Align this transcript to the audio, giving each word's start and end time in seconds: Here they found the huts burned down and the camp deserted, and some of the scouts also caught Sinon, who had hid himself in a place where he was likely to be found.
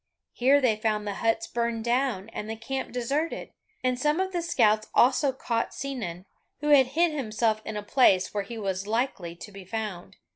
Here 0.31 0.59
they 0.59 0.77
found 0.77 1.05
the 1.05 1.13
huts 1.21 1.45
burned 1.45 1.85
down 1.85 2.29
and 2.29 2.49
the 2.49 2.55
camp 2.55 2.91
deserted, 2.91 3.51
and 3.83 3.99
some 3.99 4.19
of 4.19 4.31
the 4.31 4.41
scouts 4.41 4.89
also 4.95 5.31
caught 5.31 5.75
Sinon, 5.75 6.25
who 6.59 6.69
had 6.69 6.87
hid 6.97 7.11
himself 7.11 7.61
in 7.65 7.77
a 7.77 7.83
place 7.83 8.33
where 8.33 8.41
he 8.41 8.57
was 8.57 8.87
likely 8.87 9.35
to 9.35 9.51
be 9.51 9.63
found. 9.63 10.17